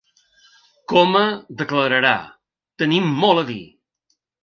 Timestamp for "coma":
0.93-1.21